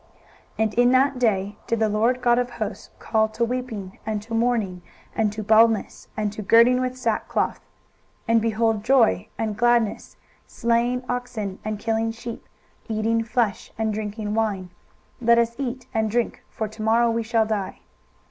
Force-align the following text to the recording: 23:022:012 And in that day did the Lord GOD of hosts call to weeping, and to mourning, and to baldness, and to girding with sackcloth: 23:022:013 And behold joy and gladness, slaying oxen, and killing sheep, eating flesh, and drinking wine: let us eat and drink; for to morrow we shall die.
23:022:012 0.57 0.63
And 0.63 0.73
in 0.79 0.91
that 0.93 1.19
day 1.19 1.57
did 1.67 1.77
the 1.79 1.87
Lord 1.87 2.23
GOD 2.23 2.39
of 2.39 2.49
hosts 2.49 2.89
call 2.97 3.27
to 3.29 3.45
weeping, 3.45 3.99
and 4.03 4.19
to 4.23 4.33
mourning, 4.33 4.81
and 5.15 5.31
to 5.31 5.43
baldness, 5.43 6.07
and 6.17 6.33
to 6.33 6.41
girding 6.41 6.81
with 6.81 6.97
sackcloth: 6.97 7.59
23:022:013 7.59 7.65
And 8.29 8.41
behold 8.41 8.83
joy 8.83 9.27
and 9.37 9.55
gladness, 9.55 10.17
slaying 10.47 11.03
oxen, 11.07 11.59
and 11.63 11.77
killing 11.77 12.11
sheep, 12.11 12.47
eating 12.89 13.23
flesh, 13.23 13.71
and 13.77 13.93
drinking 13.93 14.33
wine: 14.33 14.71
let 15.21 15.37
us 15.37 15.53
eat 15.59 15.85
and 15.93 16.09
drink; 16.09 16.41
for 16.49 16.67
to 16.67 16.81
morrow 16.81 17.11
we 17.11 17.21
shall 17.21 17.45
die. 17.45 17.81